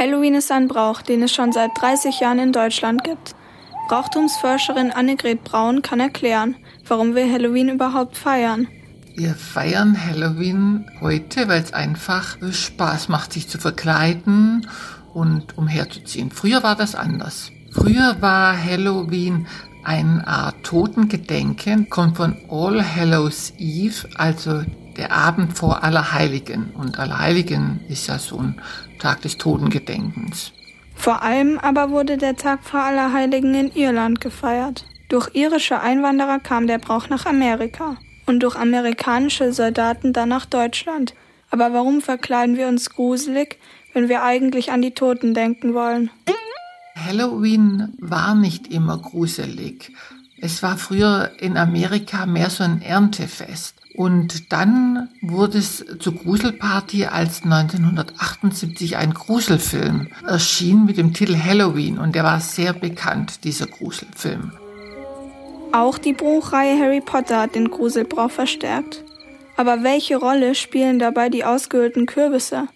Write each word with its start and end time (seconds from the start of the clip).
Halloween 0.00 0.34
ist 0.34 0.50
ein 0.50 0.66
Brauch, 0.66 1.02
den 1.02 1.22
es 1.22 1.34
schon 1.34 1.52
seit 1.52 1.72
30 1.78 2.20
Jahren 2.20 2.38
in 2.38 2.52
Deutschland 2.52 3.04
gibt. 3.04 3.34
Brauchtumsforscherin 3.88 4.92
Annegret 4.92 5.44
Braun 5.44 5.82
kann 5.82 6.00
erklären, 6.00 6.56
warum 6.88 7.14
wir 7.14 7.30
Halloween 7.30 7.68
überhaupt 7.68 8.16
feiern. 8.16 8.66
Wir 9.14 9.34
feiern 9.34 9.94
Halloween 10.02 10.90
heute, 11.02 11.48
weil 11.48 11.62
es 11.62 11.74
einfach 11.74 12.38
Spaß 12.50 13.10
macht, 13.10 13.34
sich 13.34 13.46
zu 13.48 13.58
verkleiden 13.58 14.66
und 15.12 15.58
umherzuziehen. 15.58 16.30
Früher 16.30 16.62
war 16.62 16.76
das 16.76 16.94
anders. 16.94 17.52
Früher 17.70 18.16
war 18.20 18.56
Halloween 18.56 19.48
eine 19.84 20.26
Art 20.26 20.62
Totengedenken, 20.62 21.90
kommt 21.90 22.16
von 22.16 22.38
All 22.48 22.82
Hallows 22.82 23.52
Eve, 23.58 24.08
also 24.14 24.62
der 24.96 25.12
Abend 25.12 25.56
vor 25.56 25.82
Allerheiligen. 25.82 26.70
Und 26.74 26.98
Allerheiligen 26.98 27.80
ist 27.88 28.06
ja 28.06 28.18
so 28.18 28.38
ein 28.38 28.60
Tag 28.98 29.22
des 29.22 29.38
Totengedenkens. 29.38 30.52
Vor 30.94 31.22
allem 31.22 31.58
aber 31.58 31.90
wurde 31.90 32.18
der 32.18 32.36
Tag 32.36 32.62
vor 32.62 32.80
Allerheiligen 32.80 33.54
in 33.54 33.72
Irland 33.72 34.20
gefeiert. 34.20 34.84
Durch 35.08 35.34
irische 35.34 35.80
Einwanderer 35.80 36.38
kam 36.38 36.66
der 36.66 36.78
Brauch 36.78 37.08
nach 37.08 37.26
Amerika 37.26 37.96
und 38.26 38.40
durch 38.40 38.54
amerikanische 38.56 39.52
Soldaten 39.52 40.12
dann 40.12 40.28
nach 40.28 40.46
Deutschland. 40.46 41.14
Aber 41.50 41.72
warum 41.72 42.00
verkleiden 42.00 42.56
wir 42.56 42.68
uns 42.68 42.90
gruselig, 42.90 43.58
wenn 43.92 44.08
wir 44.08 44.22
eigentlich 44.22 44.70
an 44.70 44.82
die 44.82 44.92
Toten 44.92 45.34
denken 45.34 45.74
wollen? 45.74 46.10
Halloween 46.94 47.94
war 47.98 48.34
nicht 48.34 48.68
immer 48.68 48.98
gruselig. 48.98 49.92
Es 50.40 50.62
war 50.62 50.76
früher 50.76 51.32
in 51.38 51.56
Amerika 51.56 52.26
mehr 52.26 52.50
so 52.50 52.62
ein 52.62 52.82
Erntefest. 52.82 53.79
Und 54.00 54.50
dann 54.50 55.10
wurde 55.20 55.58
es 55.58 55.84
zur 55.98 56.14
Gruselparty, 56.14 57.04
als 57.04 57.42
1978 57.44 58.96
ein 58.96 59.12
Gruselfilm 59.12 60.08
erschien 60.26 60.86
mit 60.86 60.96
dem 60.96 61.12
Titel 61.12 61.36
Halloween. 61.36 61.98
Und 61.98 62.14
der 62.14 62.24
war 62.24 62.40
sehr 62.40 62.72
bekannt, 62.72 63.44
dieser 63.44 63.66
Gruselfilm. 63.66 64.52
Auch 65.72 65.98
die 65.98 66.14
Buchreihe 66.14 66.80
Harry 66.80 67.02
Potter 67.02 67.42
hat 67.42 67.54
den 67.54 67.70
Gruselbrauch 67.70 68.30
verstärkt. 68.30 69.04
Aber 69.58 69.82
welche 69.82 70.16
Rolle 70.16 70.54
spielen 70.54 70.98
dabei 70.98 71.28
die 71.28 71.44
ausgehöhlten 71.44 72.06
Kürbisse? 72.06 72.68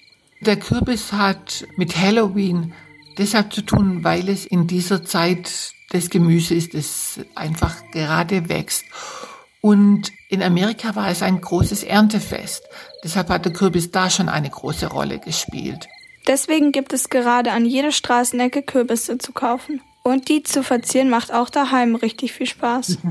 Der 0.42 0.56
Kürbis 0.56 1.14
hat 1.14 1.66
mit 1.78 1.96
Halloween 1.96 2.74
deshalb 3.16 3.50
zu 3.50 3.62
tun, 3.62 4.04
weil 4.04 4.28
es 4.28 4.44
in 4.44 4.66
dieser 4.66 5.06
Zeit 5.06 5.72
das 5.88 6.10
Gemüse 6.10 6.54
ist, 6.54 6.74
das 6.74 7.18
einfach 7.34 7.76
gerade 7.92 8.50
wächst. 8.50 8.84
Und 9.64 10.12
in 10.28 10.42
Amerika 10.42 10.94
war 10.94 11.08
es 11.08 11.22
ein 11.22 11.40
großes 11.40 11.84
Erntefest. 11.84 12.68
Deshalb 13.02 13.30
hat 13.30 13.46
der 13.46 13.54
Kürbis 13.54 13.90
da 13.90 14.10
schon 14.10 14.28
eine 14.28 14.50
große 14.50 14.88
Rolle 14.88 15.18
gespielt. 15.18 15.88
Deswegen 16.26 16.70
gibt 16.70 16.92
es 16.92 17.08
gerade 17.08 17.50
an 17.50 17.64
jeder 17.64 17.90
Straßenecke 17.90 18.60
Kürbisse 18.60 19.16
zu 19.16 19.32
kaufen. 19.32 19.80
Und 20.02 20.28
die 20.28 20.42
zu 20.42 20.62
verzieren 20.62 21.08
macht 21.08 21.32
auch 21.32 21.48
daheim 21.48 21.94
richtig 21.94 22.34
viel 22.34 22.46
Spaß. 22.46 22.98